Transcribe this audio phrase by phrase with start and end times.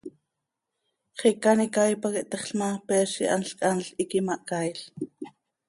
[1.19, 4.79] Xiica an icaai pac ihtexl ma, peez ihanl chanl hiiqui mahcaail.